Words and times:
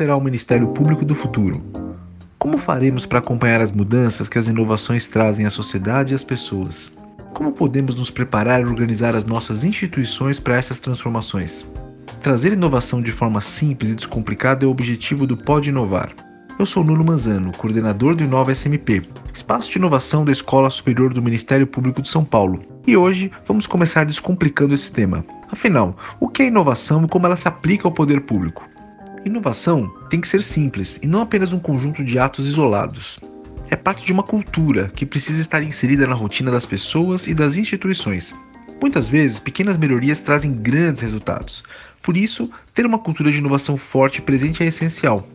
será 0.00 0.16
o 0.16 0.20
Ministério 0.22 0.68
Público 0.68 1.04
do 1.04 1.14
futuro? 1.14 1.62
Como 2.38 2.56
faremos 2.56 3.04
para 3.04 3.18
acompanhar 3.18 3.60
as 3.60 3.70
mudanças 3.70 4.30
que 4.30 4.38
as 4.38 4.46
inovações 4.46 5.06
trazem 5.06 5.44
à 5.44 5.50
sociedade 5.50 6.12
e 6.12 6.14
às 6.14 6.24
pessoas? 6.24 6.90
Como 7.34 7.52
podemos 7.52 7.94
nos 7.94 8.10
preparar 8.10 8.62
e 8.62 8.64
organizar 8.64 9.14
as 9.14 9.26
nossas 9.26 9.62
instituições 9.62 10.40
para 10.40 10.56
essas 10.56 10.78
transformações? 10.78 11.66
Trazer 12.22 12.54
inovação 12.54 13.02
de 13.02 13.12
forma 13.12 13.42
simples 13.42 13.90
e 13.90 13.94
descomplicada 13.94 14.64
é 14.64 14.66
o 14.66 14.70
objetivo 14.70 15.26
do 15.26 15.36
Pode 15.36 15.68
Inovar. 15.68 16.14
Eu 16.58 16.64
sou 16.64 16.82
Nuno 16.82 17.04
Manzano, 17.04 17.52
coordenador 17.52 18.14
do 18.14 18.24
Inova 18.24 18.54
SMP, 18.54 19.02
espaço 19.34 19.70
de 19.70 19.76
inovação 19.76 20.24
da 20.24 20.32
Escola 20.32 20.70
Superior 20.70 21.12
do 21.12 21.20
Ministério 21.20 21.66
Público 21.66 22.00
de 22.00 22.08
São 22.08 22.24
Paulo. 22.24 22.64
E 22.86 22.96
hoje 22.96 23.30
vamos 23.46 23.66
começar 23.66 24.06
descomplicando 24.06 24.72
esse 24.72 24.90
tema. 24.90 25.22
Afinal, 25.52 25.94
o 26.18 26.26
que 26.26 26.44
é 26.44 26.46
inovação 26.46 27.04
e 27.04 27.08
como 27.08 27.26
ela 27.26 27.36
se 27.36 27.46
aplica 27.46 27.86
ao 27.86 27.92
poder 27.92 28.22
público? 28.22 28.69
Inovação 29.24 29.92
tem 30.08 30.18
que 30.18 30.28
ser 30.28 30.42
simples 30.42 30.98
e 31.02 31.06
não 31.06 31.20
apenas 31.20 31.52
um 31.52 31.58
conjunto 31.58 32.02
de 32.02 32.18
atos 32.18 32.46
isolados. 32.46 33.20
É 33.68 33.76
parte 33.76 34.04
de 34.04 34.12
uma 34.12 34.22
cultura 34.22 34.90
que 34.96 35.04
precisa 35.04 35.40
estar 35.40 35.62
inserida 35.62 36.06
na 36.06 36.14
rotina 36.14 36.50
das 36.50 36.64
pessoas 36.64 37.26
e 37.26 37.34
das 37.34 37.54
instituições. 37.54 38.34
Muitas 38.80 39.10
vezes, 39.10 39.38
pequenas 39.38 39.76
melhorias 39.76 40.20
trazem 40.20 40.54
grandes 40.54 41.02
resultados. 41.02 41.62
Por 42.02 42.16
isso, 42.16 42.50
ter 42.74 42.86
uma 42.86 42.98
cultura 42.98 43.30
de 43.30 43.36
inovação 43.36 43.76
forte 43.76 44.18
e 44.18 44.22
presente 44.22 44.62
é 44.62 44.66
essencial. 44.66 45.28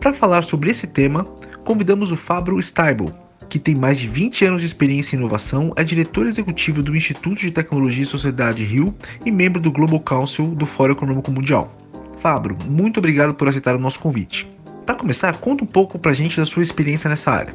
Para 0.00 0.14
falar 0.14 0.42
sobre 0.42 0.70
esse 0.70 0.86
tema, 0.86 1.24
convidamos 1.62 2.10
o 2.10 2.16
Fabro 2.16 2.60
Steibel, 2.62 3.12
que 3.50 3.58
tem 3.58 3.74
mais 3.74 3.98
de 3.98 4.08
20 4.08 4.46
anos 4.46 4.60
de 4.62 4.66
experiência 4.66 5.14
em 5.14 5.18
inovação, 5.18 5.74
é 5.76 5.84
diretor 5.84 6.26
executivo 6.26 6.82
do 6.82 6.96
Instituto 6.96 7.40
de 7.40 7.50
Tecnologia 7.50 8.02
e 8.02 8.06
Sociedade 8.06 8.64
Rio 8.64 8.94
e 9.26 9.30
membro 9.30 9.60
do 9.60 9.70
Global 9.70 10.00
Council 10.00 10.46
do 10.46 10.64
Fórum 10.64 10.92
Econômico 10.92 11.30
Mundial. 11.30 11.85
Fabro, 12.20 12.56
muito 12.64 12.98
obrigado 12.98 13.34
por 13.34 13.48
aceitar 13.48 13.74
o 13.76 13.78
nosso 13.78 13.98
convite. 13.98 14.48
Para 14.84 14.94
começar, 14.94 15.38
conta 15.38 15.64
um 15.64 15.66
pouco 15.66 15.98
para 15.98 16.10
a 16.10 16.14
gente 16.14 16.36
da 16.36 16.46
sua 16.46 16.62
experiência 16.62 17.08
nessa 17.08 17.30
área. 17.30 17.54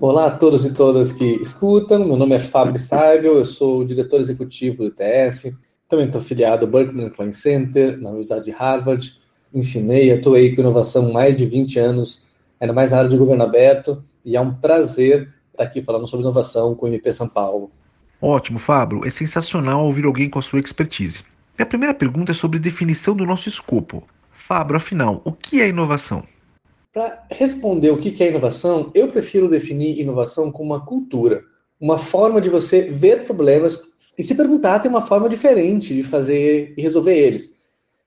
Olá 0.00 0.26
a 0.26 0.30
todos 0.30 0.64
e 0.64 0.72
todas 0.72 1.12
que 1.12 1.24
escutam. 1.40 2.06
Meu 2.06 2.16
nome 2.16 2.34
é 2.34 2.38
Fábio 2.38 2.78
Steibel, 2.78 3.38
eu 3.38 3.44
sou 3.44 3.80
o 3.80 3.84
diretor 3.84 4.20
executivo 4.20 4.78
do 4.78 4.86
ITS. 4.86 5.52
Também 5.88 6.06
estou 6.06 6.20
afiliado 6.20 6.64
ao 6.64 6.70
Berkman 6.70 7.10
Klein 7.10 7.32
Center, 7.32 7.98
na 8.00 8.08
Universidade 8.08 8.46
de 8.46 8.50
Harvard. 8.50 9.14
Ensinei, 9.52 10.12
atuei 10.12 10.54
com 10.54 10.62
inovação 10.62 11.12
mais 11.12 11.36
de 11.36 11.46
20 11.46 11.78
anos, 11.78 12.24
ainda 12.60 12.72
mais 12.72 12.90
na 12.90 12.98
área 12.98 13.10
de 13.10 13.16
governo 13.16 13.44
aberto 13.44 14.02
e 14.24 14.36
é 14.36 14.40
um 14.40 14.52
prazer 14.54 15.28
estar 15.52 15.64
aqui 15.64 15.82
falando 15.82 16.06
sobre 16.06 16.24
inovação 16.24 16.74
com 16.74 16.86
o 16.86 16.88
MP 16.88 17.12
São 17.12 17.28
Paulo. 17.28 17.70
Ótimo, 18.20 18.58
Fábio. 18.58 19.04
É 19.04 19.10
sensacional 19.10 19.84
ouvir 19.84 20.06
alguém 20.06 20.30
com 20.30 20.38
a 20.38 20.42
sua 20.42 20.58
expertise. 20.58 21.22
Minha 21.56 21.66
primeira 21.66 21.94
pergunta 21.94 22.32
é 22.32 22.34
sobre 22.34 22.58
definição 22.58 23.14
do 23.14 23.24
nosso 23.24 23.48
escopo. 23.48 24.02
Fábio, 24.30 24.76
afinal, 24.76 25.22
o 25.24 25.32
que 25.32 25.60
é 25.60 25.68
inovação? 25.68 26.24
Para 26.92 27.24
responder 27.30 27.90
o 27.90 27.98
que 27.98 28.22
é 28.22 28.28
inovação, 28.28 28.90
eu 28.94 29.08
prefiro 29.08 29.48
definir 29.48 29.98
inovação 29.98 30.50
como 30.50 30.74
uma 30.74 30.84
cultura, 30.84 31.42
uma 31.80 31.98
forma 31.98 32.40
de 32.40 32.48
você 32.48 32.90
ver 32.90 33.24
problemas 33.24 33.82
e 34.16 34.22
se 34.22 34.34
perguntar, 34.34 34.78
tem 34.78 34.90
uma 34.90 35.06
forma 35.06 35.28
diferente 35.28 35.94
de 35.94 36.02
fazer 36.02 36.74
e 36.76 36.82
resolver 36.82 37.16
eles. 37.16 37.52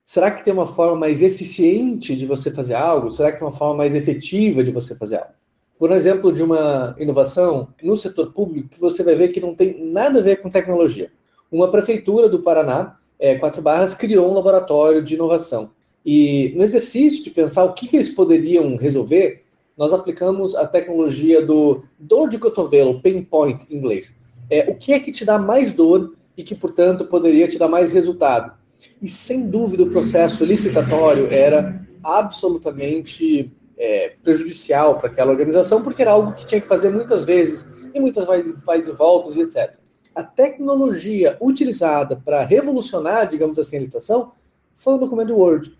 Será 0.03 0.31
que 0.31 0.43
tem 0.43 0.53
uma 0.53 0.65
forma 0.65 0.95
mais 0.95 1.21
eficiente 1.21 2.15
de 2.15 2.25
você 2.25 2.49
fazer 2.49 2.75
algo? 2.75 3.11
Será 3.11 3.31
que 3.31 3.39
tem 3.39 3.47
uma 3.47 3.53
forma 3.53 3.75
mais 3.75 3.93
efetiva 3.93 4.63
de 4.63 4.71
você 4.71 4.95
fazer 4.95 5.17
algo? 5.17 5.37
por 5.77 5.91
exemplo 5.91 6.31
de 6.31 6.43
uma 6.43 6.95
inovação 6.97 7.67
no 7.81 7.95
setor 7.95 8.33
público 8.33 8.69
que 8.69 8.79
você 8.79 9.03
vai 9.03 9.15
ver 9.15 9.29
que 9.29 9.39
não 9.39 9.55
tem 9.55 9.91
nada 9.91 10.19
a 10.19 10.23
ver 10.23 10.37
com 10.37 10.49
tecnologia. 10.49 11.11
Uma 11.51 11.71
prefeitura 11.71 12.27
do 12.27 12.41
Paraná, 12.41 12.97
é, 13.19 13.35
Quatro 13.35 13.61
Barras, 13.61 13.93
criou 13.93 14.29
um 14.29 14.33
laboratório 14.33 15.01
de 15.01 15.15
inovação. 15.15 15.71
E 16.05 16.53
no 16.55 16.63
exercício 16.63 17.23
de 17.23 17.29
pensar 17.29 17.63
o 17.63 17.73
que, 17.73 17.87
que 17.87 17.97
eles 17.97 18.09
poderiam 18.09 18.75
resolver, 18.77 19.43
nós 19.77 19.93
aplicamos 19.93 20.55
a 20.55 20.65
tecnologia 20.65 21.45
do 21.45 21.83
dor 21.99 22.29
de 22.29 22.37
cotovelo, 22.37 23.01
pain 23.01 23.23
point 23.23 23.65
em 23.69 23.77
inglês. 23.77 24.15
É, 24.49 24.69
o 24.69 24.75
que 24.75 24.93
é 24.93 24.99
que 24.99 25.11
te 25.11 25.25
dá 25.25 25.37
mais 25.37 25.71
dor 25.71 26.15
e 26.35 26.43
que, 26.43 26.55
portanto, 26.55 27.05
poderia 27.05 27.47
te 27.47 27.59
dar 27.59 27.67
mais 27.67 27.91
resultado? 27.91 28.53
E 29.01 29.07
sem 29.07 29.49
dúvida 29.49 29.83
o 29.83 29.89
processo 29.89 30.45
licitatório 30.45 31.27
era 31.31 31.85
absolutamente 32.03 33.51
é, 33.77 34.13
prejudicial 34.23 34.97
para 34.97 35.07
aquela 35.07 35.31
organização, 35.31 35.81
porque 35.81 36.01
era 36.01 36.11
algo 36.11 36.33
que 36.33 36.45
tinha 36.45 36.61
que 36.61 36.67
fazer 36.67 36.89
muitas 36.89 37.25
vezes, 37.25 37.67
e 37.93 37.99
muitas 37.99 38.25
vai 38.25 38.39
e 38.41 38.91
voltas 38.91 39.35
e 39.35 39.41
etc. 39.41 39.76
A 40.17 40.23
tecnologia 40.23 41.37
utilizada 41.39 42.15
para 42.15 42.43
revolucionar, 42.43 43.29
digamos 43.29 43.59
assim, 43.59 43.75
a 43.75 43.79
licitação 43.81 44.31
foi 44.73 44.95
o 44.95 44.97
documento 44.97 45.35
Word. 45.35 45.77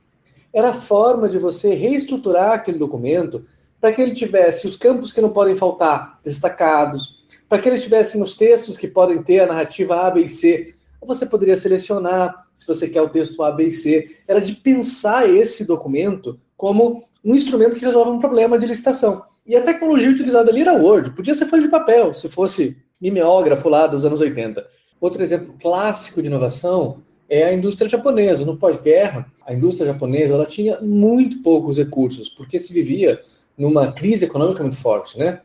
Era 0.53 0.69
a 0.69 0.73
forma 0.73 1.27
de 1.27 1.39
você 1.39 1.73
reestruturar 1.73 2.51
aquele 2.51 2.77
documento 2.77 3.43
para 3.81 3.91
que 3.91 3.99
ele 3.99 4.13
tivesse 4.13 4.67
os 4.67 4.75
campos 4.75 5.11
que 5.11 5.21
não 5.21 5.31
podem 5.31 5.55
faltar 5.55 6.19
destacados, 6.23 7.25
para 7.49 7.57
que 7.57 7.67
ele 7.67 7.79
tivesse 7.79 8.21
os 8.21 8.37
textos 8.37 8.77
que 8.77 8.87
podem 8.87 9.23
ter 9.23 9.39
a 9.39 9.47
narrativa 9.47 10.05
A, 10.05 10.11
B 10.11 10.21
e 10.21 10.29
C. 10.29 10.75
Você 11.01 11.25
poderia 11.25 11.55
selecionar 11.55 12.47
se 12.53 12.67
você 12.67 12.87
quer 12.87 13.01
o 13.01 13.09
texto 13.09 13.41
A, 13.41 13.51
B 13.51 13.65
e 13.65 13.71
C. 13.71 14.17
Era 14.27 14.39
de 14.39 14.53
pensar 14.53 15.27
esse 15.27 15.65
documento 15.65 16.39
como 16.55 17.05
um 17.25 17.33
instrumento 17.33 17.75
que 17.75 17.83
resolve 17.83 18.11
um 18.11 18.19
problema 18.19 18.59
de 18.59 18.67
licitação. 18.67 19.23
E 19.47 19.55
a 19.55 19.63
tecnologia 19.63 20.11
utilizada 20.11 20.51
ali 20.51 20.61
era 20.61 20.73
Word, 20.73 21.09
podia 21.15 21.33
ser 21.33 21.47
folha 21.47 21.63
de 21.63 21.69
papel, 21.69 22.13
se 22.13 22.27
fosse 22.27 22.77
mimeógrafo 23.01 23.69
lá 23.69 23.87
dos 23.87 24.05
anos 24.05 24.21
80. 24.21 24.65
Outro 24.99 25.21
exemplo 25.21 25.53
clássico 25.59 26.21
de 26.21 26.27
inovação 26.27 27.03
é 27.29 27.43
a 27.43 27.53
indústria 27.53 27.89
japonesa. 27.89 28.45
No 28.45 28.57
pós-guerra, 28.57 29.31
a 29.45 29.53
indústria 29.53 29.87
japonesa 29.87 30.33
ela 30.33 30.45
tinha 30.45 30.79
muito 30.81 31.41
poucos 31.41 31.77
recursos, 31.77 32.29
porque 32.29 32.57
se 32.57 32.73
vivia 32.73 33.19
numa 33.57 33.91
crise 33.91 34.25
econômica 34.25 34.61
muito 34.61 34.77
forte, 34.77 35.17
né? 35.17 35.41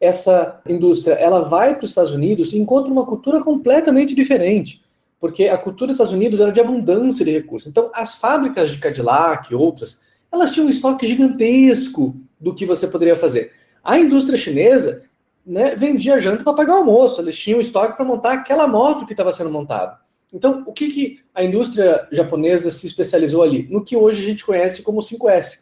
Essa 0.00 0.60
indústria, 0.68 1.14
ela 1.14 1.40
vai 1.40 1.76
para 1.76 1.84
os 1.84 1.90
Estados 1.90 2.12
Unidos 2.12 2.52
e 2.52 2.58
encontra 2.58 2.92
uma 2.92 3.06
cultura 3.06 3.40
completamente 3.40 4.14
diferente, 4.14 4.82
porque 5.20 5.44
a 5.44 5.56
cultura 5.56 5.88
dos 5.88 5.94
Estados 5.94 6.12
Unidos 6.12 6.40
era 6.40 6.50
de 6.50 6.60
abundância 6.60 7.24
de 7.24 7.30
recursos. 7.30 7.68
Então, 7.68 7.90
as 7.94 8.14
fábricas 8.14 8.70
de 8.70 8.78
Cadillac 8.78 9.52
e 9.52 9.54
outras 9.54 10.00
elas 10.32 10.52
tinham 10.52 10.66
um 10.66 10.70
estoque 10.70 11.06
gigantesco 11.06 12.16
do 12.40 12.54
que 12.54 12.64
você 12.64 12.88
poderia 12.88 13.14
fazer. 13.14 13.52
A 13.84 13.98
indústria 13.98 14.38
chinesa 14.38 15.02
né, 15.44 15.74
vendia 15.74 16.18
janta 16.18 16.44
para 16.44 16.54
pagar 16.54 16.74
o 16.74 16.78
almoço, 16.78 17.20
eles 17.20 17.36
tinham 17.36 17.60
estoque 17.60 17.96
para 17.96 18.04
montar 18.04 18.32
aquela 18.32 18.66
moto 18.66 19.06
que 19.06 19.12
estava 19.12 19.32
sendo 19.32 19.50
montada. 19.50 19.98
Então, 20.32 20.64
o 20.66 20.72
que, 20.72 20.90
que 20.90 21.20
a 21.34 21.44
indústria 21.44 22.08
japonesa 22.10 22.70
se 22.70 22.86
especializou 22.86 23.42
ali? 23.42 23.68
No 23.70 23.84
que 23.84 23.96
hoje 23.96 24.22
a 24.22 24.24
gente 24.24 24.44
conhece 24.44 24.82
como 24.82 25.00
5S. 25.00 25.60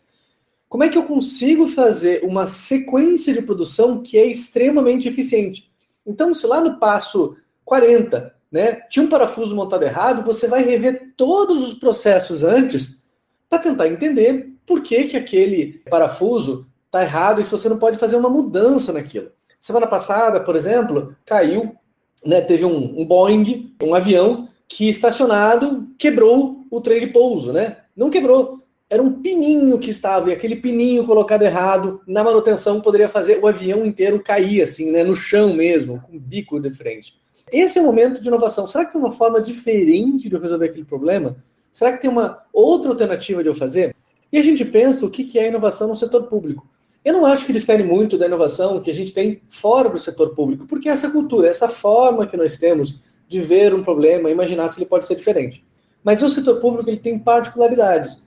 Como 0.69 0.85
é 0.85 0.89
que 0.89 0.97
eu 0.97 1.03
consigo 1.03 1.67
fazer 1.67 2.25
uma 2.25 2.47
sequência 2.47 3.35
de 3.35 3.43
produção 3.43 4.01
que 4.01 4.17
é 4.17 4.25
extremamente 4.25 5.09
eficiente? 5.09 5.69
Então, 6.07 6.33
se 6.33 6.47
lá 6.47 6.61
no 6.61 6.79
passo 6.79 7.37
40 7.65 8.33
né, 8.51 8.75
tinha 8.89 9.05
um 9.05 9.09
parafuso 9.09 9.57
montado 9.57 9.83
errado, 9.83 10.23
você 10.23 10.47
vai 10.47 10.63
rever 10.63 11.15
todos 11.17 11.67
os 11.67 11.75
processos 11.75 12.45
antes 12.45 13.03
para 13.49 13.59
tentar 13.59 13.89
entender 13.89 14.55
por 14.65 14.83
que, 14.83 15.05
que 15.05 15.17
aquele 15.17 15.83
parafuso 15.91 16.67
está 16.87 17.03
errado 17.03 17.41
e 17.41 17.45
se 17.45 17.51
você 17.51 17.69
não 17.69 17.79
pode 17.79 17.99
fazer 17.99 18.15
uma 18.15 18.31
mudança 18.31 18.93
naquilo. 18.93 19.33
Semana 19.61 19.87
passada, 19.87 20.41
por 20.41 20.57
exemplo, 20.57 21.15
caiu, 21.27 21.77
né, 22.25 22.41
teve 22.41 22.65
um, 22.65 22.99
um 22.99 23.05
Boeing, 23.05 23.75
um 23.83 23.95
avião 23.95 24.49
que 24.67 24.89
estacionado 24.89 25.87
quebrou 25.99 26.65
o 26.71 26.81
trem 26.81 26.99
de 26.99 27.09
pouso, 27.09 27.53
né? 27.53 27.77
Não 27.95 28.09
quebrou, 28.09 28.57
era 28.89 29.03
um 29.03 29.21
pininho 29.21 29.79
que 29.79 29.91
estava, 29.91 30.31
e 30.31 30.33
aquele 30.33 30.57
pininho 30.57 31.05
colocado 31.05 31.43
errado 31.43 32.01
na 32.07 32.25
manutenção 32.25 32.81
poderia 32.81 33.09
fazer 33.09 33.39
o 33.39 33.47
avião 33.47 33.85
inteiro 33.85 34.23
cair, 34.23 34.63
assim, 34.63 34.91
né, 34.91 35.05
no 35.05 35.15
chão 35.15 35.53
mesmo, 35.53 36.01
com 36.01 36.17
o 36.17 36.21
bico 36.21 36.59
de 36.59 36.73
frente. 36.73 37.21
Esse 37.53 37.79
é 37.79 37.83
o 37.83 37.85
momento 37.85 38.21
de 38.21 38.29
inovação. 38.29 38.67
Será 38.67 38.87
que 38.87 38.93
tem 38.93 39.01
uma 39.01 39.13
forma 39.13 39.43
diferente 39.43 40.29
de 40.29 40.35
eu 40.35 40.41
resolver 40.41 40.67
aquele 40.67 40.87
problema? 40.87 41.37
Será 41.71 41.93
que 41.93 42.01
tem 42.01 42.09
uma 42.09 42.43
outra 42.51 42.91
alternativa 42.91 43.43
de 43.43 43.49
eu 43.49 43.55
fazer? 43.55 43.95
E 44.33 44.39
a 44.39 44.43
gente 44.43 44.65
pensa 44.65 45.05
o 45.05 45.11
que 45.11 45.39
é 45.39 45.49
inovação 45.49 45.89
no 45.89 45.97
setor 45.97 46.29
público. 46.29 46.67
Eu 47.05 47.15
não 47.15 47.25
acho 47.25 47.47
que 47.47 47.53
difere 47.53 47.83
muito 47.83 48.19
da 48.19 48.27
inovação 48.27 48.81
que 48.81 48.91
a 48.91 48.95
gente 48.95 49.13
tem 49.13 49.41
fora 49.49 49.89
do 49.89 49.99
setor 49.99 50.35
público, 50.35 50.67
porque 50.67 50.89
essa 50.89 51.11
cultura, 51.11 51.49
essa 51.49 51.69
forma 51.69 52.27
que 52.27 52.37
nós 52.37 52.59
temos 52.59 53.01
de 53.27 53.41
ver 53.41 53.73
um 53.73 53.83
problema, 53.83 54.31
imaginar 54.31 54.69
se 54.69 54.79
ele 54.79 54.89
pode 54.89 55.07
ser 55.07 55.15
diferente. 55.15 55.65
Mas 56.05 56.23
o 56.23 56.29
setor 56.29 56.61
público 56.61 56.91
ele 56.91 56.99
tem 56.99 57.19
particularidades. 57.19 58.21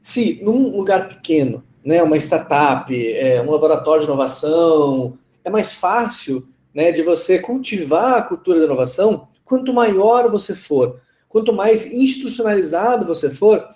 Se 0.00 0.40
num 0.42 0.76
lugar 0.76 1.08
pequeno, 1.08 1.64
né, 1.84 2.02
uma 2.02 2.16
startup, 2.16 2.94
é, 2.94 3.42
um 3.42 3.50
laboratório 3.50 4.02
de 4.02 4.08
inovação, 4.08 5.18
é 5.44 5.50
mais 5.50 5.74
fácil 5.74 6.46
né, 6.74 6.92
de 6.92 7.02
você 7.02 7.38
cultivar 7.38 8.14
a 8.14 8.22
cultura 8.22 8.60
da 8.60 8.66
inovação, 8.66 9.28
quanto 9.44 9.72
maior 9.72 10.30
você 10.30 10.54
for, 10.54 11.00
quanto 11.28 11.52
mais 11.52 11.90
institucionalizado 11.92 13.06
você 13.06 13.30
for, 13.30 13.66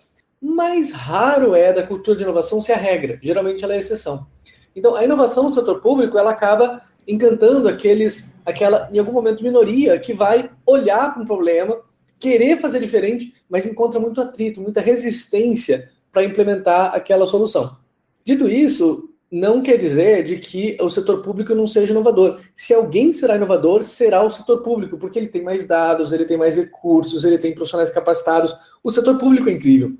mais 0.41 0.93
raro 0.93 1.55
é 1.55 1.73
da 1.73 1.83
cultura 1.83 2.17
de 2.17 2.23
inovação 2.23 2.61
ser 2.61 2.73
a 2.73 2.77
regra. 2.77 3.19
Geralmente 3.23 3.65
ela 3.65 3.73
é 3.73 3.77
a 3.77 3.81
exceção. 3.81 4.27
Então, 4.75 4.95
a 4.95 5.05
inovação 5.05 5.45
no 5.45 5.53
setor 5.53 5.81
público, 5.81 6.19
ela 6.19 6.31
acaba 6.31 6.83
encantando 7.09 7.69
aqueles, 7.69 8.35
aquela, 8.45 8.91
em 8.93 8.99
algum 8.99 9.13
momento, 9.13 9.43
minoria 9.43 9.99
que 9.99 10.13
vai 10.13 10.51
olhar 10.67 11.15
para 11.15 11.23
um 11.23 11.27
problema, 11.27 11.81
querer 12.19 12.61
fazer 12.61 12.81
diferente, 12.81 13.35
mas 13.49 13.65
encontra 13.65 14.01
muito 14.01 14.21
atrito, 14.21 14.61
muita 14.61 14.81
resistência 14.81 15.91
para 16.13 16.25
implementar 16.25 16.95
aquela 16.95 17.27
solução. 17.27 17.77
Dito 18.25 18.49
isso, 18.49 19.09
não 19.31 19.63
quer 19.63 19.77
dizer 19.77 20.25
de 20.25 20.39
que 20.39 20.77
o 20.81 20.89
setor 20.89 21.23
público 21.23 21.55
não 21.55 21.67
seja 21.67 21.93
inovador. 21.93 22.41
Se 22.55 22.73
alguém 22.75 23.13
será 23.13 23.37
inovador, 23.37 23.83
será 23.83 24.23
o 24.23 24.31
setor 24.31 24.63
público, 24.63 24.99
porque 24.99 25.19
ele 25.19 25.29
tem 25.29 25.43
mais 25.43 25.67
dados, 25.67 26.13
ele 26.13 26.25
tem 26.25 26.37
mais 26.37 26.57
recursos, 26.57 27.25
ele 27.25 27.39
tem 27.39 27.55
profissionais 27.55 27.91
capacitados. 27.91 28.55
O 28.83 28.91
setor 28.91 29.19
público 29.19 29.49
é 29.49 29.53
incrível, 29.53 29.93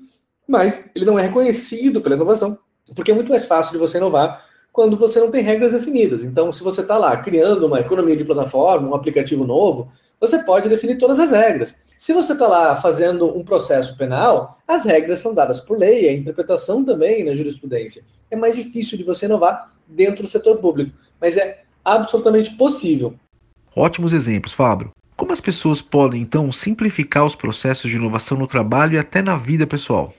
mas 0.47 0.89
ele 0.95 1.05
não 1.05 1.19
é 1.19 1.23
reconhecido 1.23 2.01
pela 2.01 2.15
inovação, 2.15 2.57
porque 2.95 3.11
é 3.11 3.13
muito 3.13 3.29
mais 3.29 3.45
fácil 3.45 3.73
de 3.73 3.77
você 3.77 3.97
inovar 3.97 4.45
quando 4.71 4.95
você 4.95 5.19
não 5.19 5.31
tem 5.31 5.41
regras 5.41 5.71
definidas. 5.71 6.23
Então, 6.23 6.53
se 6.53 6.63
você 6.63 6.81
está 6.81 6.97
lá 6.97 7.17
criando 7.17 7.65
uma 7.65 7.79
economia 7.79 8.15
de 8.15 8.23
plataforma, 8.23 8.87
um 8.87 8.95
aplicativo 8.95 9.43
novo, 9.43 9.91
você 10.19 10.39
pode 10.39 10.69
definir 10.69 10.97
todas 10.97 11.19
as 11.19 11.31
regras. 11.31 11.81
Se 11.97 12.13
você 12.13 12.33
está 12.33 12.47
lá 12.47 12.75
fazendo 12.75 13.35
um 13.35 13.43
processo 13.43 13.97
penal, 13.97 14.59
as 14.67 14.85
regras 14.85 15.19
são 15.19 15.33
dadas 15.33 15.59
por 15.59 15.77
lei, 15.77 16.07
a 16.07 16.13
interpretação 16.13 16.83
também 16.83 17.23
na 17.23 17.33
jurisprudência. 17.33 18.03
É 18.29 18.35
mais 18.35 18.55
difícil 18.55 18.97
de 18.97 19.03
você 19.03 19.25
inovar 19.25 19.73
dentro 19.87 20.23
do 20.23 20.29
setor 20.29 20.57
público, 20.57 20.95
mas 21.19 21.37
é 21.37 21.63
absolutamente 21.83 22.51
possível. 22.55 23.15
Ótimos 23.75 24.13
exemplos, 24.13 24.53
Fábio. 24.53 24.91
Como 25.15 25.33
as 25.33 25.41
pessoas 25.41 25.81
podem, 25.81 26.21
então, 26.21 26.51
simplificar 26.51 27.25
os 27.25 27.35
processos 27.35 27.89
de 27.89 27.95
inovação 27.95 28.37
no 28.37 28.45
trabalho 28.45 28.93
e 28.93 28.99
até 28.99 29.21
na 29.21 29.35
vida 29.37 29.65
pessoal? 29.65 30.13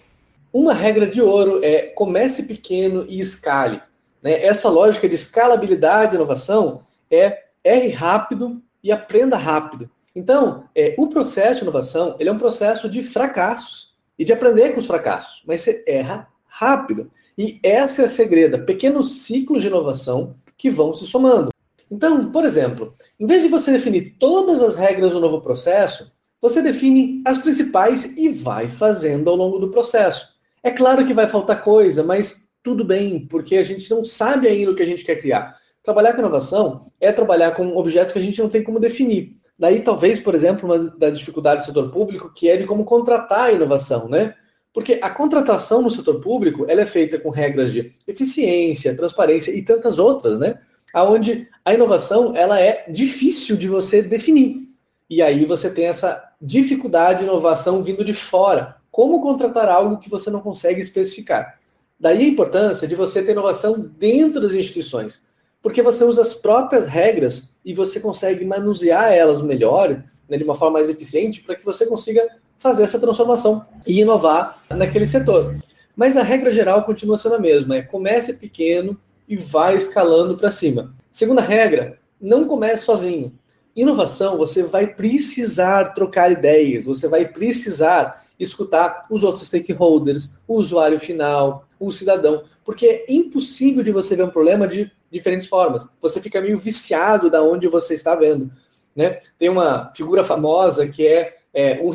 Uma 0.58 0.75
regra 0.75 1.06
de 1.06 1.22
ouro 1.22 1.60
é 1.62 1.82
comece 1.82 2.43
pequeno 2.43 3.06
e 3.08 3.20
escale. 3.20 3.81
Né? 4.20 4.44
Essa 4.44 4.69
lógica 4.69 5.08
de 5.08 5.14
escalabilidade 5.14 6.14
e 6.14 6.16
inovação 6.16 6.82
é 7.08 7.44
erre 7.62 7.90
rápido 7.90 8.60
e 8.82 8.90
aprenda 8.90 9.37
rápido. 9.37 9.88
Então, 10.16 10.64
é, 10.75 10.96
o 10.99 11.06
processo 11.06 11.58
de 11.58 11.62
inovação 11.62 12.16
ele 12.19 12.28
é 12.28 12.32
um 12.32 12.38
processo 12.38 12.88
de 12.88 13.05
fracassos 13.05 13.94
e 14.19 14.25
de 14.25 14.32
aprender 14.32 14.72
com 14.72 14.81
os 14.81 14.88
fracassos, 14.88 15.44
mas 15.46 15.60
você 15.60 15.84
erra 15.87 16.26
rápido. 16.44 17.08
E 17.38 17.61
essa 17.62 18.02
é 18.02 18.06
a 18.06 18.08
segredo, 18.08 18.64
pequenos 18.64 19.22
ciclos 19.22 19.62
de 19.62 19.69
inovação 19.69 20.34
que 20.56 20.69
vão 20.69 20.93
se 20.93 21.06
somando. 21.06 21.50
Então, 21.88 22.32
por 22.32 22.44
exemplo, 22.44 22.96
em 23.20 23.26
vez 23.26 23.43
de 23.43 23.49
você 23.49 23.70
definir 23.70 24.16
todas 24.19 24.61
as 24.61 24.75
regras 24.75 25.12
do 25.12 25.20
novo 25.20 25.40
processo, 25.40 26.12
você 26.43 26.61
define 26.61 27.22
as 27.25 27.38
principais 27.38 28.16
e 28.16 28.28
vai 28.28 28.66
fazendo 28.66 29.31
ao 29.31 29.37
longo 29.37 29.61
do 29.61 29.70
processo. 29.70 30.37
É 30.62 30.70
claro 30.70 31.06
que 31.06 31.14
vai 31.14 31.28
faltar 31.28 31.62
coisa, 31.62 32.02
mas 32.02 32.49
tudo 32.62 32.84
bem, 32.84 33.26
porque 33.26 33.56
a 33.56 33.62
gente 33.62 33.90
não 33.90 34.05
sabe 34.05 34.49
ainda 34.49 34.72
o 34.72 34.75
que 34.75 34.82
a 34.82 34.87
gente 34.87 35.05
quer 35.05 35.16
criar. 35.16 35.56
Trabalhar 35.82 36.12
com 36.12 36.20
inovação 36.20 36.90
é 37.00 37.10
trabalhar 37.12 37.52
com 37.52 37.76
objetos 37.76 38.12
que 38.12 38.19
a 38.19 38.22
gente 38.22 38.40
não 38.40 38.49
tem 38.49 38.62
como 38.62 38.81
definir. 38.81 39.37
Daí, 39.58 39.81
talvez, 39.81 40.20
por 40.20 40.34
exemplo, 40.34 40.69
uma 40.69 40.78
da 40.90 41.10
dificuldade 41.10 41.62
do 41.62 41.66
setor 41.66 41.90
público, 41.90 42.32
que 42.32 42.49
é 42.49 42.56
de 42.56 42.64
como 42.64 42.84
contratar 42.84 43.44
a 43.44 43.52
inovação, 43.52 44.08
né? 44.08 44.34
Porque 44.72 45.00
a 45.02 45.10
contratação 45.10 45.82
no 45.82 45.90
setor 45.90 46.20
público 46.20 46.64
ela 46.69 46.82
é 46.82 46.87
feita 46.87 47.19
com 47.19 47.31
regras 47.31 47.72
de 47.72 47.93
eficiência, 48.06 48.96
transparência 48.96 49.50
e 49.50 49.62
tantas 49.62 49.99
outras, 49.99 50.38
né? 50.38 50.61
Onde 50.94 51.49
a 51.64 51.75
inovação 51.75 52.37
ela 52.37 52.61
é 52.61 52.84
difícil 52.88 53.56
de 53.56 53.66
você 53.66 54.00
definir. 54.00 54.69
E 55.11 55.20
aí 55.20 55.44
você 55.44 55.70
tem 55.70 55.87
essa 55.87 56.22
dificuldade 56.40 57.20
de 57.20 57.25
inovação 57.25 57.82
vindo 57.82 58.04
de 58.04 58.12
fora. 58.12 58.76
Como 58.98 59.22
contratar 59.22 59.68
algo 59.68 59.98
que 59.98 60.10
você 60.10 60.28
não 60.28 60.40
consegue 60.40 60.80
especificar? 60.80 61.60
Daí 62.00 62.18
a 62.18 62.28
importância 62.28 62.88
de 62.88 62.96
você 62.96 63.22
ter 63.22 63.30
inovação 63.30 63.78
dentro 63.78 64.40
das 64.40 64.54
instituições, 64.54 65.24
porque 65.62 65.80
você 65.80 66.02
usa 66.02 66.20
as 66.20 66.34
próprias 66.34 66.88
regras 66.88 67.56
e 67.64 67.72
você 67.72 68.00
consegue 68.00 68.44
manusear 68.44 69.12
elas 69.12 69.40
melhor, 69.40 70.02
né, 70.28 70.36
de 70.36 70.42
uma 70.42 70.56
forma 70.56 70.72
mais 70.78 70.88
eficiente, 70.88 71.42
para 71.42 71.54
que 71.54 71.64
você 71.64 71.86
consiga 71.86 72.26
fazer 72.58 72.82
essa 72.82 72.98
transformação 72.98 73.64
e 73.86 74.00
inovar 74.00 74.60
naquele 74.68 75.06
setor. 75.06 75.56
Mas 75.94 76.16
a 76.16 76.24
regra 76.24 76.50
geral 76.50 76.82
continua 76.82 77.16
sendo 77.16 77.36
a 77.36 77.40
mesma: 77.40 77.76
é 77.76 77.82
comece 77.82 78.34
pequeno 78.34 79.00
e 79.28 79.36
vai 79.36 79.76
escalando 79.76 80.36
para 80.36 80.50
cima. 80.50 80.92
Segunda 81.08 81.40
regra: 81.40 82.00
não 82.20 82.48
comece 82.48 82.84
sozinho. 82.84 83.32
Inovação, 83.76 84.36
você 84.36 84.64
vai 84.64 84.88
precisar 84.88 85.94
trocar 85.94 86.32
ideias, 86.32 86.84
você 86.84 87.06
vai 87.06 87.26
precisar 87.26 88.26
escutar 88.38 89.06
os 89.11 89.25
outros 89.25 89.46
stakeholders, 89.46 90.37
o 90.46 90.55
usuário 90.55 90.99
final, 90.99 91.67
o 91.79 91.90
cidadão, 91.90 92.44
porque 92.64 92.87
é 92.87 93.12
impossível 93.12 93.82
de 93.82 93.90
você 93.90 94.14
ver 94.14 94.25
um 94.25 94.31
problema 94.31 94.67
de 94.69 94.90
diferentes 95.11 95.49
formas. 95.49 95.88
Você 96.00 96.20
fica 96.20 96.40
meio 96.40 96.56
viciado 96.56 97.31
da 97.31 97.43
onde 97.43 97.67
você 97.67 97.94
está 97.94 98.14
vendo. 98.14 98.50
Né? 98.94 99.20
Tem 99.38 99.49
uma 99.49 99.93
figura 99.94 100.23
famosa 100.23 100.87
que 100.87 101.06
é, 101.06 101.37
é 101.52 101.81
um, 101.81 101.90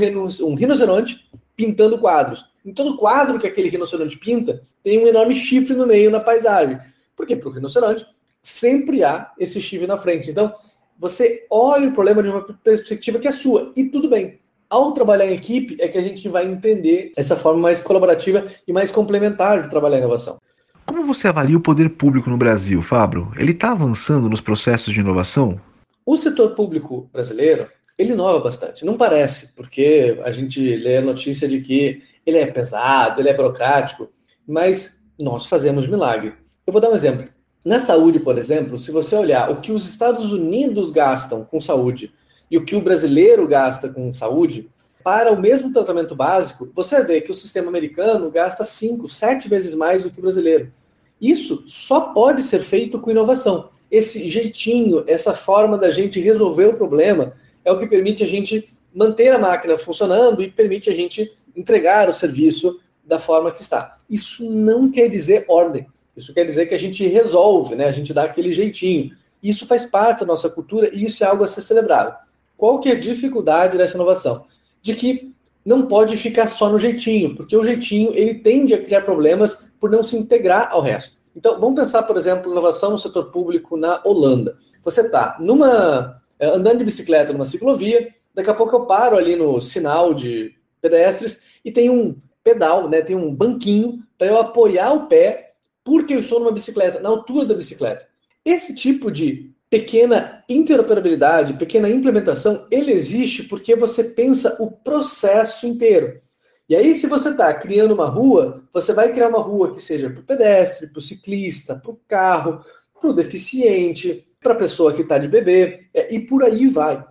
um 0.48 0.56
rinoceronte 0.56 1.30
pintando 1.56 1.98
quadros. 1.98 2.46
Em 2.66 2.74
todo 2.74 2.98
quadro 2.98 3.40
que 3.40 3.48
aquele 3.48 3.70
rinoceronte 3.70 4.18
pinta, 4.18 4.64
tem 4.82 5.04
um 5.04 5.08
enorme 5.08 5.36
chifre 5.36 5.76
no 5.76 5.86
meio 5.86 6.10
na 6.10 6.20
paisagem. 6.20 6.80
Porque 7.16 7.36
para 7.36 7.50
o 7.50 7.52
rinoceronte 7.52 8.06
sempre 8.42 9.04
há 9.04 9.32
esse 9.38 9.62
chifre 9.62 9.88
na 9.88 9.98
frente. 9.98 10.32
Então, 10.32 10.54
você 10.98 11.46
olha 11.50 11.90
o 11.90 11.94
problema 11.94 12.24
de 12.24 12.30
uma 12.30 12.42
perspectiva 12.42 13.20
que 13.20 13.28
é 13.28 13.32
sua, 13.32 13.72
e 13.76 13.90
tudo 13.90 14.10
bem 14.10 14.40
ao 14.74 14.92
trabalhar 14.92 15.28
em 15.28 15.36
equipe, 15.36 15.78
é 15.80 15.88
que 15.88 16.00
a 16.00 16.02
gente 16.02 16.28
vai 16.28 16.48
entender 16.48 17.12
essa 17.16 17.36
forma 17.36 17.62
mais 17.62 17.80
colaborativa 17.80 18.44
e 18.68 18.74
mais 18.74 18.90
complementar 18.90 19.62
de 19.62 19.70
trabalhar 19.70 19.98
a 19.98 20.00
inovação. 20.00 20.40
Como 20.84 21.06
você 21.06 21.28
avalia 21.28 21.56
o 21.56 21.62
poder 21.62 21.90
público 21.90 22.28
no 22.28 22.38
Brasil, 22.38 22.82
Fabro? 22.82 23.32
Ele 23.38 23.52
está 23.52 23.72
avançando 23.72 24.28
nos 24.28 24.42
processos 24.42 24.92
de 24.92 25.00
inovação? 25.00 25.62
O 26.04 26.18
setor 26.18 26.56
público 26.56 27.08
brasileiro, 27.14 27.68
ele 28.00 28.14
inova 28.14 28.40
bastante. 28.40 28.84
Não 28.84 28.98
parece, 28.98 29.54
porque 29.56 30.20
a 30.24 30.32
gente 30.32 30.60
lê 30.78 30.98
a 30.98 31.02
notícia 31.04 31.48
de 31.48 31.62
que 31.62 32.02
ele 32.26 32.40
é 32.40 32.48
pesado, 32.48 33.22
ele 33.22 33.30
é 33.30 33.34
burocrático, 33.34 34.10
mas 34.48 35.06
nós 35.22 35.46
fazemos 35.46 35.86
milagre. 35.86 36.34
Eu 36.66 36.74
vou 36.74 36.82
dar 36.82 36.90
um 36.90 36.96
exemplo. 36.96 37.28
Na 37.64 37.80
saúde, 37.80 38.20
por 38.20 38.40
exemplo, 38.40 38.76
se 38.76 38.92
você 38.92 39.16
olhar 39.16 39.52
o 39.52 39.62
que 39.62 39.72
os 39.72 39.88
Estados 39.88 40.32
Unidos 40.32 40.90
gastam 40.90 41.46
com 41.46 41.62
saúde 41.62 42.12
e 42.54 42.58
o 42.58 42.64
que 42.64 42.76
o 42.76 42.82
brasileiro 42.82 43.48
gasta 43.48 43.90
com 43.90 44.14
saúde, 44.14 44.70
para 45.04 45.34
o 45.34 45.42
mesmo 45.42 45.74
tratamento 45.74 46.16
básico, 46.16 46.70
você 46.72 47.04
vê 47.04 47.20
que 47.20 47.32
o 47.32 47.34
sistema 47.34 47.68
americano 47.68 48.30
gasta 48.30 48.64
5, 48.64 49.10
7 49.10 49.50
vezes 49.50 49.74
mais 49.74 50.04
do 50.04 50.12
que 50.12 50.20
o 50.20 50.22
brasileiro. 50.22 50.72
Isso 51.20 51.64
só 51.66 52.14
pode 52.14 52.44
ser 52.44 52.60
feito 52.60 53.00
com 53.00 53.10
inovação. 53.10 53.72
Esse 53.90 54.30
jeitinho, 54.30 55.04
essa 55.08 55.34
forma 55.34 55.80
da 55.80 55.90
gente 55.90 56.20
resolver 56.20 56.66
o 56.66 56.76
problema, 56.76 57.34
é 57.66 57.72
o 57.72 57.80
que 57.80 57.88
permite 57.88 58.22
a 58.22 58.28
gente 58.28 58.72
manter 58.94 59.30
a 59.30 59.40
máquina 59.40 59.76
funcionando 59.76 60.44
e 60.44 60.52
permite 60.52 60.92
a 60.92 60.94
gente 60.94 61.36
entregar 61.56 62.08
o 62.08 62.14
serviço 62.14 62.80
da 63.04 63.18
forma 63.18 63.52
que 63.52 63.62
está. 63.62 63.98
Isso 64.08 64.48
não 64.48 64.92
quer 64.92 65.08
dizer 65.08 65.46
ordem. 65.48 65.88
Isso 66.16 66.32
quer 66.32 66.46
dizer 66.46 66.68
que 66.68 66.76
a 66.76 66.80
gente 66.80 67.04
resolve, 67.08 67.74
né? 67.74 67.88
A 67.88 67.92
gente 67.92 68.14
dá 68.14 68.26
aquele 68.26 68.52
jeitinho. 68.52 69.10
Isso 69.42 69.66
faz 69.66 69.88
parte 69.88 70.20
da 70.20 70.28
nossa 70.28 70.52
cultura 70.52 70.92
e 70.94 71.04
isso 71.04 71.24
é 71.24 71.28
algo 71.28 71.44
a 71.44 71.48
ser 71.48 71.62
celebrado. 71.62 72.16
Qual 72.58 72.80
que 72.80 72.90
é 72.90 72.94
a 72.94 73.00
dificuldade 73.00 73.78
dessa 73.78 73.96
inovação? 73.96 74.46
De 74.82 74.96
que 74.96 75.34
não 75.66 75.88
pode 75.88 76.18
ficar 76.18 76.48
só 76.48 76.70
no 76.70 76.78
jeitinho, 76.78 77.36
porque 77.36 77.56
o 77.56 77.64
jeitinho 77.64 78.14
ele 78.14 78.36
tende 78.36 78.74
a 78.74 78.84
criar 78.84 79.02
problemas 79.02 79.72
por 79.80 79.90
não 79.90 80.04
se 80.04 80.18
integrar 80.18 80.70
ao 80.72 80.82
resto. 80.82 81.18
Então, 81.36 81.60
vamos 81.60 81.80
pensar, 81.80 82.04
por 82.04 82.18
exemplo, 82.18 82.52
inovação 82.52 82.92
no 82.92 82.98
setor 82.98 83.32
público 83.32 83.76
na 83.76 84.02
Holanda. 84.04 84.58
Você 84.84 85.02
está 85.02 85.38
numa 85.40 86.22
eh, 86.40 86.48
andando 86.48 86.80
de 86.80 86.86
bicicleta 86.86 87.34
numa 87.34 87.46
ciclovia, 87.46 88.14
daqui 88.34 88.50
a 88.50 88.54
pouco 88.54 88.76
eu 88.76 88.86
paro 88.86 89.18
ali 89.18 89.36
no 89.36 89.60
sinal 89.62 90.14
de 90.14 90.54
pedestres 90.82 91.42
e 91.64 91.72
tem 91.72 91.90
um 91.90 92.16
pedal, 92.44 92.90
né, 92.90 93.02
tem 93.02 93.16
um 93.16 93.34
banquinho 93.34 94.04
para 94.18 94.28
eu 94.28 94.38
apoiar 94.38 94.92
o 94.92 95.08
pé 95.08 95.54
porque 95.84 96.14
eu 96.14 96.20
estou 96.20 96.40
numa 96.40 96.52
bicicleta, 96.52 97.00
na 97.00 97.10
altura 97.10 97.46
da 97.46 97.54
bicicleta. 97.54 98.06
Esse 98.44 98.76
tipo 98.76 99.10
de 99.10 99.53
pequena 99.74 100.44
interoperabilidade, 100.48 101.56
pequena 101.56 101.90
implementação, 101.90 102.68
ele 102.70 102.92
existe 102.92 103.42
porque 103.42 103.76
você 103.76 104.04
pensa 104.04 104.56
o 104.60 104.70
processo 104.70 105.66
inteiro. 105.66 106.22
E 106.70 106.76
aí, 106.76 106.94
se 106.94 107.08
você 107.08 107.30
está 107.30 107.52
criando 107.56 107.96
uma 107.96 108.06
rua, 108.06 108.66
você 108.72 108.94
vai 108.94 109.12
criar 109.12 109.30
uma 109.30 109.42
rua 109.42 109.74
que 109.74 109.82
seja 109.82 110.12
para 110.12 110.20
o 110.20 110.24
pedestre, 110.24 110.90
para 110.90 111.00
o 111.00 111.02
ciclista, 111.02 111.76
para 111.76 111.90
o 111.90 112.00
carro, 112.08 112.64
para 113.02 113.10
o 113.10 113.14
deficiente, 113.14 114.28
para 114.40 114.54
a 114.54 114.58
pessoa 114.58 114.94
que 114.94 115.02
está 115.02 115.18
de 115.18 115.28
bebê, 115.28 115.88
é, 115.92 116.14
e 116.14 116.20
por 116.20 116.44
aí 116.44 116.68
vai. 116.68 117.04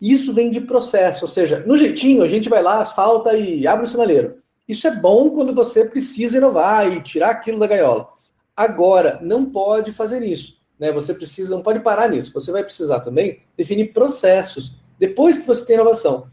Isso 0.00 0.34
vem 0.34 0.50
de 0.50 0.60
processo, 0.60 1.24
ou 1.24 1.28
seja, 1.28 1.62
no 1.68 1.76
jeitinho 1.76 2.24
a 2.24 2.26
gente 2.26 2.48
vai 2.48 2.60
lá, 2.60 2.80
asfalta 2.80 3.36
e 3.36 3.64
abre 3.64 3.84
o 3.84 3.88
sinaleiro. 3.88 4.38
Isso 4.66 4.88
é 4.88 4.90
bom 4.90 5.30
quando 5.30 5.54
você 5.54 5.84
precisa 5.84 6.38
inovar 6.38 6.92
e 6.92 7.00
tirar 7.00 7.30
aquilo 7.30 7.60
da 7.60 7.68
gaiola. 7.68 8.08
Agora, 8.56 9.20
não 9.22 9.44
pode 9.44 9.92
fazer 9.92 10.24
isso 10.24 10.58
né? 10.78 10.92
Você 10.92 11.14
precisa, 11.14 11.54
não 11.54 11.62
pode 11.62 11.80
parar 11.80 12.08
nisso. 12.08 12.32
Você 12.32 12.52
vai 12.52 12.62
precisar 12.62 13.00
também 13.00 13.40
definir 13.56 13.92
processos 13.92 14.76
depois 14.98 15.38
que 15.38 15.46
você 15.46 15.64
tem 15.64 15.76
inovação. 15.76 16.26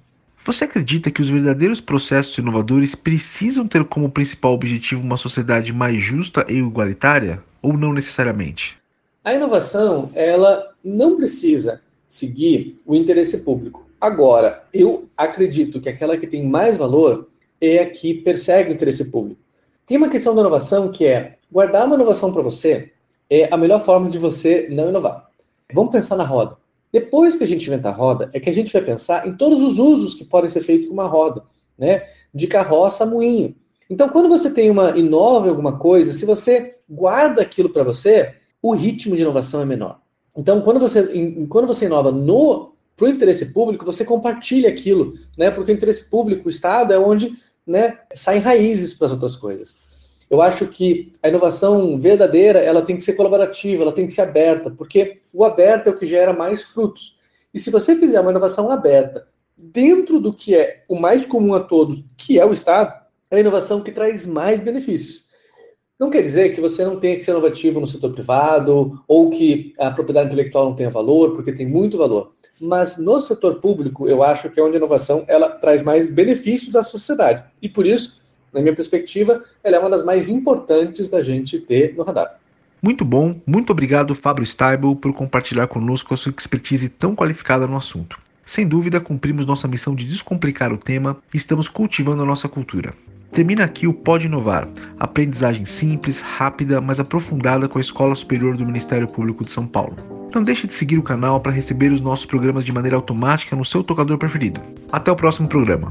Você 0.45 0.63
acredita 0.63 1.09
que 1.09 1.21
os 1.21 1.29
verdadeiros 1.29 1.81
processos 1.81 2.37
inovadores 2.37 2.93
precisam 2.93 3.67
ter 3.67 3.83
como 3.85 4.11
principal 4.11 4.53
objetivo 4.53 5.01
uma 5.01 5.17
sociedade 5.17 5.73
mais 5.73 5.97
justa 6.03 6.45
e 6.47 6.53
igualitária 6.53 7.41
ou 7.61 7.73
não 7.73 7.91
necessariamente? 7.91 8.77
A 9.23 9.33
inovação, 9.33 10.11
ela 10.13 10.71
não 10.83 11.15
precisa 11.15 11.81
seguir 12.07 12.77
o 12.85 12.95
interesse 12.95 13.39
público. 13.39 13.87
Agora, 13.99 14.63
eu 14.71 15.09
acredito 15.17 15.81
que 15.81 15.89
aquela 15.89 16.15
que 16.15 16.27
tem 16.27 16.47
mais 16.47 16.77
valor 16.77 17.27
é 17.59 17.79
a 17.79 17.89
que 17.89 18.13
persegue 18.13 18.69
o 18.69 18.73
interesse 18.73 19.05
público. 19.05 19.41
Tem 19.83 19.97
uma 19.97 20.09
questão 20.09 20.35
da 20.35 20.41
inovação 20.41 20.91
que 20.91 21.05
é 21.05 21.35
Guardar 21.51 21.85
uma 21.85 21.95
inovação 21.95 22.33
para 22.33 22.41
você 22.41 22.91
é 23.29 23.53
a 23.53 23.57
melhor 23.57 23.79
forma 23.79 24.09
de 24.09 24.17
você 24.17 24.67
não 24.69 24.89
inovar. 24.89 25.29
Vamos 25.73 25.91
pensar 25.91 26.15
na 26.15 26.23
roda. 26.23 26.57
Depois 26.91 27.35
que 27.35 27.43
a 27.43 27.47
gente 27.47 27.67
inventar 27.67 27.93
a 27.93 27.95
roda, 27.95 28.29
é 28.33 28.39
que 28.39 28.49
a 28.49 28.53
gente 28.53 28.71
vai 28.71 28.81
pensar 28.81 29.27
em 29.27 29.35
todos 29.35 29.61
os 29.61 29.79
usos 29.79 30.13
que 30.13 30.23
podem 30.23 30.49
ser 30.49 30.61
feitos 30.61 30.87
com 30.87 30.93
uma 30.93 31.07
roda, 31.07 31.43
né? 31.77 32.03
De 32.33 32.47
carroça 32.47 33.03
a 33.03 33.07
moinho. 33.07 33.55
Então, 33.89 34.09
quando 34.09 34.29
você 34.29 34.49
tem 34.49 34.69
uma 34.69 34.97
inova 34.97 35.49
alguma 35.49 35.77
coisa, 35.77 36.13
se 36.13 36.25
você 36.25 36.77
guarda 36.89 37.41
aquilo 37.41 37.69
para 37.69 37.83
você, 37.83 38.35
o 38.61 38.73
ritmo 38.73 39.15
de 39.15 39.21
inovação 39.21 39.61
é 39.61 39.65
menor. 39.65 39.99
Então, 40.35 40.61
quando 40.61 40.79
você, 40.79 41.03
quando 41.49 41.67
você 41.67 41.85
inova 41.85 42.11
no 42.11 42.73
para 42.95 43.07
o 43.07 43.09
interesse 43.09 43.47
público, 43.47 43.85
você 43.85 44.05
compartilha 44.05 44.69
aquilo, 44.69 45.13
né? 45.37 45.51
Porque 45.51 45.71
o 45.71 45.75
interesse 45.75 46.09
público, 46.09 46.47
o 46.47 46.49
Estado, 46.49 46.93
é 46.93 46.97
onde 46.97 47.33
né, 47.67 47.99
saem 48.13 48.39
raízes 48.39 48.93
para 48.93 49.07
as 49.07 49.11
outras 49.11 49.35
coisas. 49.35 49.75
Eu 50.35 50.41
acho 50.41 50.67
que 50.67 51.13
a 51.23 51.29
inovação 51.29 51.97
verdadeira 51.97 52.59
ela 52.59 52.81
tem 52.81 52.97
que 52.97 53.03
ser 53.03 53.13
colaborativa, 53.13 53.83
ela 53.83 53.93
tem 53.93 54.05
que 54.05 54.13
ser 54.13 54.23
aberta, 54.23 54.69
porque 54.69 55.21
o 55.31 55.45
aberto 55.45 55.87
é 55.87 55.91
o 55.91 55.97
que 55.97 56.05
gera 56.05 56.33
mais 56.33 56.63
frutos. 56.63 57.17
E 57.53 57.59
se 57.59 57.71
você 57.71 57.95
fizer 57.95 58.19
uma 58.19 58.31
inovação 58.31 58.69
aberta 58.69 59.29
dentro 59.57 60.19
do 60.19 60.33
que 60.33 60.53
é 60.53 60.83
o 60.89 60.99
mais 60.99 61.25
comum 61.25 61.53
a 61.53 61.61
todos, 61.61 62.03
que 62.17 62.37
é 62.37 62.45
o 62.45 62.51
Estado, 62.51 62.93
é 63.31 63.37
a 63.37 63.39
inovação 63.39 63.81
que 63.81 63.93
traz 63.93 64.25
mais 64.25 64.59
benefícios. 64.59 65.23
Não 65.97 66.09
quer 66.09 66.21
dizer 66.21 66.53
que 66.53 66.59
você 66.59 66.83
não 66.83 66.99
tenha 66.99 67.15
que 67.15 67.23
ser 67.23 67.31
inovativo 67.31 67.79
no 67.79 67.87
setor 67.87 68.11
privado 68.11 69.01
ou 69.07 69.29
que 69.29 69.73
a 69.79 69.89
propriedade 69.89 70.27
intelectual 70.27 70.65
não 70.65 70.75
tenha 70.75 70.89
valor, 70.89 71.33
porque 71.33 71.53
tem 71.53 71.65
muito 71.65 71.97
valor. 71.97 72.33
Mas 72.59 72.97
no 72.97 73.21
setor 73.21 73.61
público, 73.61 74.05
eu 74.05 74.21
acho 74.21 74.49
que 74.49 74.59
é 74.59 74.63
onde 74.63 74.75
a 74.75 74.79
inovação 74.79 75.23
ela 75.29 75.47
traz 75.49 75.81
mais 75.81 76.05
benefícios 76.05 76.75
à 76.75 76.83
sociedade. 76.83 77.45
E 77.61 77.69
por 77.69 77.85
isso, 77.85 78.19
na 78.55 78.61
minha 78.61 78.73
perspectiva, 78.73 79.43
ela 79.63 79.75
é 79.75 79.79
uma 79.79 79.89
das 79.89 80.03
mais 80.03 80.29
importantes 80.29 81.09
da 81.09 81.21
gente 81.21 81.59
ter 81.59 81.93
no 81.95 82.03
radar. 82.03 82.39
Muito 82.81 83.03
bom, 83.03 83.39
muito 83.45 83.71
obrigado, 83.71 84.15
Fábio 84.15 84.45
Steibel, 84.45 84.95
por 84.95 85.13
compartilhar 85.13 85.67
conosco 85.67 86.13
a 86.13 86.17
sua 86.17 86.33
expertise 86.35 86.87
tão 86.87 87.15
qualificada 87.15 87.67
no 87.67 87.77
assunto. 87.77 88.19
Sem 88.45 88.67
dúvida, 88.67 89.01
cumprimos 89.01 89.45
nossa 89.45 89.67
missão 89.67 89.95
de 89.95 90.05
descomplicar 90.05 90.71
o 90.71 90.77
tema 90.77 91.17
e 91.33 91.37
estamos 91.37 91.67
cultivando 91.67 92.21
a 92.21 92.25
nossa 92.25 92.47
cultura. 92.47 92.93
Termina 93.31 93.65
aqui 93.65 93.87
o 93.87 93.93
Pode 93.93 94.27
Inovar, 94.27 94.67
aprendizagem 94.99 95.65
simples, 95.65 96.21
rápida, 96.21 96.79
mas 96.79 96.99
aprofundada 96.99 97.67
com 97.67 97.79
a 97.79 97.81
Escola 97.81 98.15
Superior 98.15 98.55
do 98.55 98.65
Ministério 98.65 99.07
Público 99.07 99.43
de 99.43 99.51
São 99.51 99.67
Paulo. 99.67 99.97
Não 100.33 100.43
deixe 100.43 100.67
de 100.67 100.73
seguir 100.73 100.97
o 100.97 101.03
canal 101.03 101.39
para 101.39 101.51
receber 101.51 101.91
os 101.91 102.01
nossos 102.01 102.25
programas 102.25 102.63
de 102.63 102.71
maneira 102.71 102.95
automática 102.95 103.55
no 103.55 103.65
seu 103.65 103.83
tocador 103.83 104.17
preferido. 104.17 104.61
Até 104.91 105.11
o 105.11 105.15
próximo 105.15 105.49
programa. 105.49 105.87